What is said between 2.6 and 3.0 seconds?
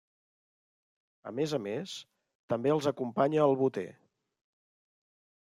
els